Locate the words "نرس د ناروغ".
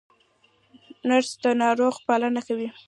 1.07-1.95